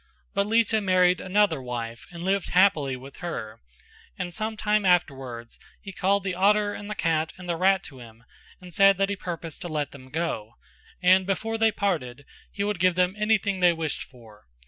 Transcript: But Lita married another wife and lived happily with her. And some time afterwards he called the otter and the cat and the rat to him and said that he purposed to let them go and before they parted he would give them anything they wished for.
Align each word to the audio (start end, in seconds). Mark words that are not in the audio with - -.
But 0.33 0.47
Lita 0.47 0.81
married 0.81 1.21
another 1.21 1.61
wife 1.61 2.07
and 2.11 2.23
lived 2.23 2.49
happily 2.49 2.95
with 2.95 3.17
her. 3.17 3.61
And 4.17 4.33
some 4.33 4.57
time 4.57 4.83
afterwards 4.83 5.59
he 5.79 5.91
called 5.91 6.23
the 6.23 6.33
otter 6.33 6.73
and 6.73 6.89
the 6.89 6.95
cat 6.95 7.33
and 7.37 7.47
the 7.47 7.55
rat 7.55 7.83
to 7.83 7.99
him 7.99 8.23
and 8.59 8.73
said 8.73 8.97
that 8.97 9.09
he 9.09 9.15
purposed 9.15 9.61
to 9.61 9.67
let 9.67 9.91
them 9.91 10.09
go 10.09 10.55
and 11.03 11.27
before 11.27 11.59
they 11.59 11.71
parted 11.71 12.25
he 12.51 12.63
would 12.63 12.79
give 12.79 12.95
them 12.95 13.13
anything 13.15 13.59
they 13.59 13.73
wished 13.73 14.01
for. 14.01 14.47